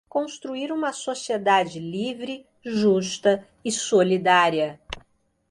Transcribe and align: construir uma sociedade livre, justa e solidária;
construir 0.09 0.71
uma 0.71 0.91
sociedade 0.91 1.79
livre, 1.79 2.43
justa 2.65 3.47
e 3.63 3.71
solidária; 3.71 4.79